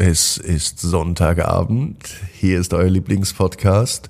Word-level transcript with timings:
Es 0.00 0.36
ist 0.36 0.78
Sonntagabend. 0.78 1.96
Hier 2.32 2.60
ist 2.60 2.72
euer 2.72 2.88
Lieblingspodcast. 2.88 4.08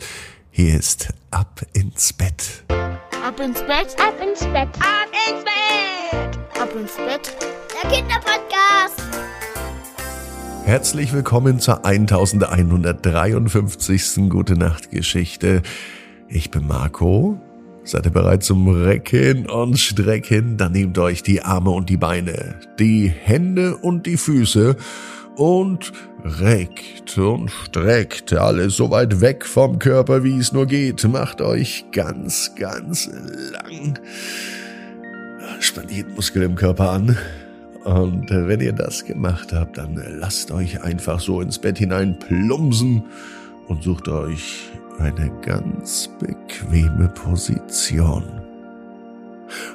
Hier 0.50 0.78
ist 0.78 1.08
Ab 1.30 1.62
ins 1.72 2.12
Bett. 2.12 2.62
Ab 2.68 3.40
ins 3.40 3.62
Bett, 3.62 3.96
Ab 3.98 4.14
ins 4.22 4.40
Bett. 4.40 4.68
Ab 4.80 5.08
ins 5.30 5.44
Bett. 5.44 6.38
ab 6.60 6.68
ins 6.78 6.94
Bett. 6.94 7.34
Der 7.72 7.90
Kinderpodcast. 7.90 9.00
Herzlich 10.66 11.14
willkommen 11.14 11.58
zur 11.58 11.86
1153. 11.86 14.28
Gute 14.28 14.58
Nacht 14.58 14.90
Geschichte. 14.90 15.62
Ich 16.28 16.50
bin 16.50 16.66
Marco. 16.66 17.40
Seid 17.84 18.04
ihr 18.04 18.12
bereit 18.12 18.44
zum 18.44 18.68
Recken 18.68 19.48
und 19.48 19.78
Strecken? 19.78 20.58
Dann 20.58 20.72
nehmt 20.72 20.98
euch 20.98 21.22
die 21.22 21.40
Arme 21.40 21.70
und 21.70 21.88
die 21.88 21.96
Beine, 21.96 22.60
die 22.78 23.08
Hände 23.08 23.78
und 23.78 24.04
die 24.04 24.18
Füße 24.18 24.76
und 25.38 25.92
reckt 26.24 27.16
und 27.16 27.50
streckt 27.50 28.32
alles 28.32 28.76
so 28.76 28.90
weit 28.90 29.20
weg 29.20 29.46
vom 29.46 29.78
Körper, 29.78 30.24
wie 30.24 30.36
es 30.36 30.52
nur 30.52 30.66
geht. 30.66 31.04
Macht 31.04 31.40
euch 31.40 31.84
ganz, 31.92 32.54
ganz 32.56 33.08
lang. 33.52 33.98
Spannt 35.60 35.92
jeden 35.92 36.14
Muskel 36.14 36.42
im 36.42 36.56
Körper 36.56 36.90
an. 36.90 37.16
Und 37.84 38.28
wenn 38.30 38.60
ihr 38.60 38.72
das 38.72 39.04
gemacht 39.04 39.52
habt, 39.52 39.78
dann 39.78 39.94
lasst 40.18 40.50
euch 40.50 40.82
einfach 40.82 41.20
so 41.20 41.40
ins 41.40 41.58
Bett 41.58 41.78
hinein 41.78 42.18
plumpsen 42.18 43.04
und 43.68 43.84
sucht 43.84 44.08
euch 44.08 44.68
eine 44.98 45.30
ganz 45.42 46.10
bequeme 46.18 47.08
Position. 47.08 48.24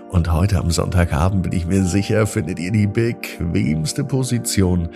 Und 0.10 0.32
heute 0.32 0.60
am 0.60 0.70
Sonntagabend 0.70 1.44
bin 1.44 1.54
ich 1.54 1.66
mir 1.66 1.84
sicher, 1.86 2.28
findet 2.28 2.60
ihr 2.60 2.72
die 2.72 2.86
bequemste 2.86 4.04
Position, 4.04 4.90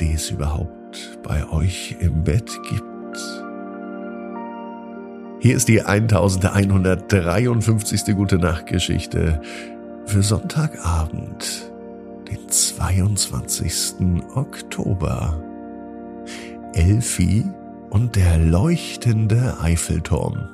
die 0.00 0.12
es 0.12 0.30
überhaupt 0.30 1.18
bei 1.22 1.48
euch 1.50 1.96
im 2.00 2.24
Bett 2.24 2.50
gibt. 2.68 2.84
Hier 5.40 5.54
ist 5.54 5.68
die 5.68 5.82
1153. 5.82 8.16
Gute 8.16 8.38
Nacht 8.38 8.66
Geschichte 8.66 9.40
für 10.06 10.22
Sonntagabend, 10.22 11.70
den 12.28 12.48
22. 12.48 14.24
Oktober. 14.34 15.44
Elfi 16.74 17.44
und 17.90 18.16
der 18.16 18.38
leuchtende 18.38 19.60
Eiffelturm. 19.60 20.48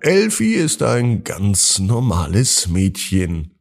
Elfi 0.00 0.54
ist 0.54 0.82
ein 0.82 1.24
ganz 1.24 1.78
normales 1.78 2.68
Mädchen. 2.68 3.54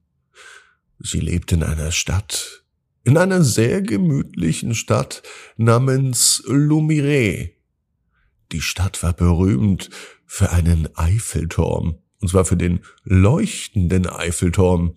Sie 1.00 1.20
lebt 1.20 1.52
in 1.52 1.64
einer 1.64 1.92
Stadt, 1.92 2.61
in 3.04 3.18
einer 3.18 3.44
sehr 3.44 3.82
gemütlichen 3.82 4.76
Stadt 4.76 5.24
namens 5.58 6.44
Lumire. 6.46 7.52
Die 8.52 8.62
Stadt 8.62 9.02
war 9.02 9.14
berühmt 9.14 9.90
für 10.26 10.52
einen 10.52 10.88
Eiffelturm, 10.96 12.00
und 12.20 12.28
zwar 12.28 12.46
für 12.46 12.58
den 12.58 12.82
leuchtenden 13.04 14.08
Eiffelturm. 14.08 14.96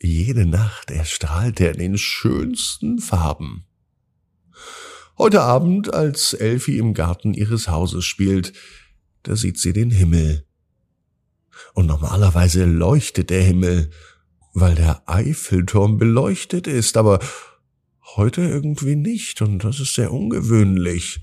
Jede 0.00 0.46
Nacht 0.46 0.90
erstrahlt 0.90 1.60
er 1.60 1.72
in 1.72 1.78
den 1.78 1.98
schönsten 1.98 2.98
Farben. 2.98 3.66
Heute 5.16 5.42
Abend, 5.42 5.94
als 5.94 6.34
Elfi 6.34 6.78
im 6.78 6.92
Garten 6.92 7.34
ihres 7.34 7.68
Hauses 7.68 8.04
spielt, 8.04 8.52
da 9.22 9.36
sieht 9.36 9.58
sie 9.58 9.72
den 9.72 9.90
Himmel. 9.90 10.46
Und 11.72 11.86
normalerweise 11.86 12.64
leuchtet 12.64 13.30
der 13.30 13.42
Himmel, 13.42 13.90
weil 14.54 14.76
der 14.76 15.02
Eiffelturm 15.06 15.98
beleuchtet 15.98 16.66
ist, 16.66 16.96
aber 16.96 17.18
heute 18.16 18.40
irgendwie 18.42 18.96
nicht, 18.96 19.42
und 19.42 19.64
das 19.64 19.80
ist 19.80 19.94
sehr 19.94 20.12
ungewöhnlich, 20.12 21.20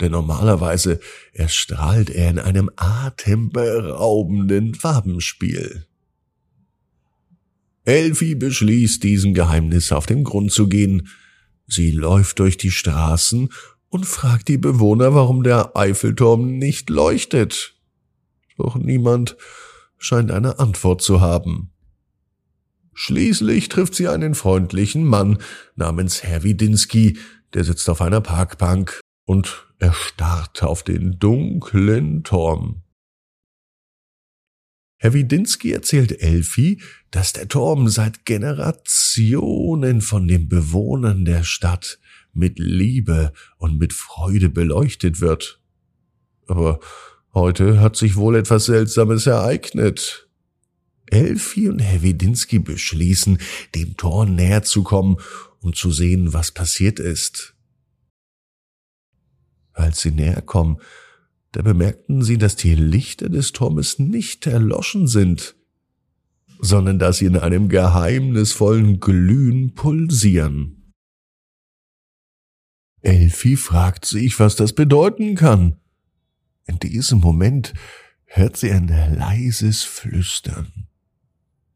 denn 0.00 0.12
normalerweise 0.12 1.00
erstrahlt 1.32 2.10
er 2.10 2.30
in 2.30 2.38
einem 2.38 2.70
atemberaubenden 2.76 4.74
Farbenspiel. 4.74 5.86
Elfi 7.84 8.34
beschließt, 8.34 9.02
diesem 9.02 9.34
Geheimnis 9.34 9.90
auf 9.90 10.06
den 10.06 10.24
Grund 10.24 10.52
zu 10.52 10.68
gehen, 10.68 11.08
Sie 11.66 11.90
läuft 11.90 12.40
durch 12.40 12.58
die 12.58 12.70
Straßen 12.70 13.48
und 13.88 14.06
fragt 14.06 14.48
die 14.48 14.58
Bewohner, 14.58 15.14
warum 15.14 15.42
der 15.42 15.74
Eiffelturm 15.76 16.58
nicht 16.58 16.90
leuchtet. 16.90 17.74
Doch 18.58 18.76
niemand 18.76 19.38
scheint 19.96 20.30
eine 20.30 20.58
Antwort 20.58 21.00
zu 21.00 21.22
haben. 21.22 21.73
Schließlich 22.94 23.68
trifft 23.68 23.94
sie 23.94 24.08
einen 24.08 24.34
freundlichen 24.34 25.04
Mann 25.04 25.38
namens 25.76 26.22
Herr 26.22 26.42
Widinski, 26.42 27.18
der 27.52 27.64
sitzt 27.64 27.88
auf 27.90 28.00
einer 28.00 28.20
Parkbank 28.20 29.00
und 29.26 29.66
erstarrt 29.78 30.62
auf 30.62 30.82
den 30.82 31.18
dunklen 31.18 32.22
Turm. 32.24 32.82
Herr 34.98 35.12
Widinski 35.12 35.72
erzählt 35.72 36.22
Elfi, 36.22 36.80
dass 37.10 37.32
der 37.32 37.48
Turm 37.48 37.88
seit 37.88 38.24
Generationen 38.24 40.00
von 40.00 40.26
den 40.26 40.48
Bewohnern 40.48 41.24
der 41.24 41.42
Stadt 41.42 41.98
mit 42.32 42.58
Liebe 42.58 43.32
und 43.58 43.78
mit 43.78 43.92
Freude 43.92 44.48
beleuchtet 44.48 45.20
wird. 45.20 45.60
Aber 46.46 46.80
heute 47.34 47.80
hat 47.80 47.96
sich 47.96 48.16
wohl 48.16 48.36
etwas 48.36 48.66
Seltsames 48.66 49.26
ereignet. 49.26 50.23
Elfi 51.06 51.68
und 51.68 51.80
Herr 51.80 52.02
Widinski 52.02 52.58
beschließen, 52.58 53.38
dem 53.74 53.96
Turm 53.96 54.34
näher 54.34 54.62
zu 54.62 54.82
kommen, 54.82 55.16
um 55.60 55.74
zu 55.74 55.90
sehen, 55.90 56.32
was 56.32 56.52
passiert 56.52 56.98
ist. 56.98 57.54
Als 59.72 60.00
sie 60.00 60.10
näher 60.10 60.42
kommen, 60.42 60.78
da 61.52 61.62
bemerkten 61.62 62.22
sie, 62.22 62.38
dass 62.38 62.56
die 62.56 62.74
Lichter 62.74 63.28
des 63.28 63.52
Turmes 63.52 63.98
nicht 63.98 64.46
erloschen 64.46 65.06
sind, 65.06 65.54
sondern 66.58 66.98
dass 66.98 67.18
sie 67.18 67.26
in 67.26 67.36
einem 67.36 67.68
geheimnisvollen 67.68 69.00
Glühen 69.00 69.74
pulsieren. 69.74 70.92
Elfi 73.02 73.56
fragt 73.56 74.06
sich, 74.06 74.40
was 74.40 74.56
das 74.56 74.72
bedeuten 74.72 75.34
kann. 75.34 75.78
In 76.66 76.78
diesem 76.78 77.20
Moment 77.20 77.74
hört 78.24 78.56
sie 78.56 78.72
ein 78.72 78.88
leises 78.88 79.82
Flüstern. 79.82 80.83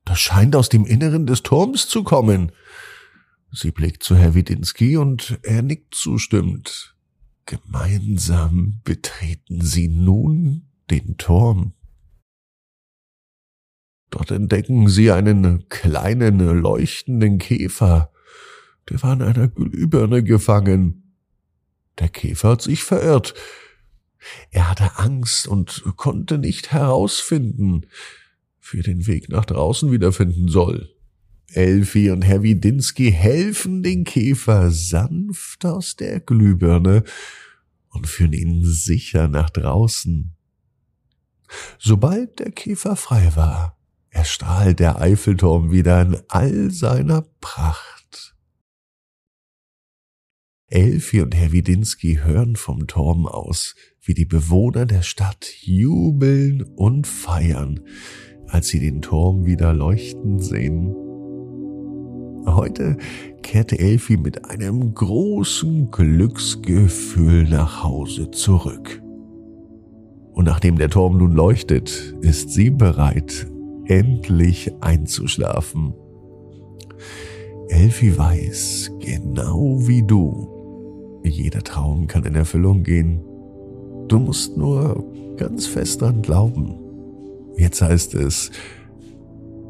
Das 0.08 0.20
scheint 0.20 0.56
aus 0.56 0.70
dem 0.70 0.86
Inneren 0.86 1.26
des 1.26 1.42
Turms 1.42 1.86
zu 1.86 2.02
kommen. 2.02 2.50
Sie 3.52 3.70
blickt 3.70 4.02
zu 4.02 4.16
Herr 4.16 4.34
Widinski 4.34 4.96
und 4.96 5.38
er 5.42 5.60
nickt 5.60 5.94
zustimmend. 5.94 6.96
Gemeinsam 7.44 8.80
betreten 8.84 9.60
sie 9.60 9.88
nun 9.88 10.66
den 10.91 11.19
Turm. 11.19 11.74
Dort 14.08 14.30
entdecken 14.30 14.88
sie 14.88 15.12
einen 15.12 15.69
kleinen 15.69 16.38
leuchtenden 16.38 17.36
Käfer, 17.36 18.10
der 18.88 19.02
war 19.02 19.12
in 19.12 19.20
einer 19.20 19.48
Glühbirne 19.48 20.22
gefangen. 20.22 21.14
Der 21.98 22.08
Käfer 22.08 22.52
hat 22.52 22.62
sich 22.62 22.82
verirrt. 22.82 23.34
Er 24.52 24.70
hatte 24.70 24.98
Angst 24.98 25.46
und 25.46 25.84
konnte 25.96 26.38
nicht 26.38 26.72
herausfinden, 26.72 27.84
er 28.76 28.82
den 28.82 29.06
Weg 29.06 29.28
nach 29.30 29.46
draußen 29.46 29.90
wiederfinden 29.90 30.48
soll. 30.48 30.90
Elfi 31.52 32.10
und 32.10 32.22
Herr 32.22 32.42
Widinski 32.42 33.10
helfen 33.10 33.82
den 33.82 34.04
Käfer 34.04 34.70
sanft 34.70 35.64
aus 35.64 35.96
der 35.96 36.20
Glühbirne 36.20 37.04
und 37.88 38.06
führen 38.06 38.34
ihn 38.34 38.64
sicher 38.64 39.28
nach 39.28 39.48
draußen. 39.48 40.34
Sobald 41.78 42.38
der 42.38 42.50
Käfer 42.50 42.96
frei 42.96 43.32
war, 43.34 43.78
erstrahlt 44.10 44.80
der 44.80 45.00
Eiffelturm 45.00 45.70
wieder 45.70 46.02
in 46.02 46.18
all 46.28 46.70
seiner 46.70 47.22
Pracht. 47.40 48.34
Elfi 50.66 51.22
und 51.22 51.34
Herr 51.34 51.52
Widinski 51.52 52.20
hören 52.22 52.56
vom 52.56 52.87
Turm 52.87 53.26
aus, 53.26 53.75
wie 54.02 54.12
die 54.12 54.26
Bewohner 54.26 54.84
der 54.84 55.00
Stadt 55.00 55.50
jubeln 55.62 56.62
und 56.62 57.06
feiern, 57.06 57.81
als 58.48 58.68
sie 58.68 58.80
den 58.80 59.02
Turm 59.02 59.46
wieder 59.46 59.72
leuchten 59.72 60.38
sehen. 60.38 60.94
Heute 62.46 62.96
kehrte 63.42 63.78
Elfi 63.78 64.16
mit 64.16 64.46
einem 64.46 64.94
großen 64.94 65.90
Glücksgefühl 65.90 67.44
nach 67.48 67.84
Hause 67.84 68.30
zurück. 68.30 69.02
Und 70.32 70.44
nachdem 70.44 70.78
der 70.78 70.88
Turm 70.88 71.18
nun 71.18 71.32
leuchtet, 71.32 72.14
ist 72.20 72.50
sie 72.50 72.70
bereit, 72.70 73.46
endlich 73.86 74.72
einzuschlafen. 74.80 75.94
Elfi 77.68 78.16
weiß, 78.16 78.92
genau 79.00 79.86
wie 79.86 80.02
du, 80.06 81.20
jeder 81.24 81.62
Traum 81.62 82.06
kann 82.06 82.24
in 82.24 82.34
Erfüllung 82.34 82.82
gehen. 82.82 83.20
Du 84.08 84.18
musst 84.18 84.56
nur 84.56 85.04
ganz 85.36 85.66
fest 85.66 86.00
dran 86.00 86.22
glauben. 86.22 86.88
Jetzt 87.58 87.82
heißt 87.82 88.14
es, 88.14 88.52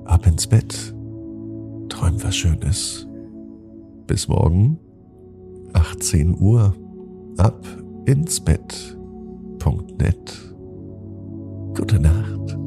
ab 0.05 0.27
ins 0.27 0.47
Bett 0.47 0.95
träum 1.89 2.23
was 2.23 2.37
Schönes. 2.37 3.09
Bis 4.07 4.29
morgen, 4.29 4.79
18 5.73 6.39
Uhr 6.39 6.75
ab 7.39 7.67
ins 8.05 8.41
Bett.net. 8.41 8.95
Gute 11.75 11.99
Nacht. 11.99 12.59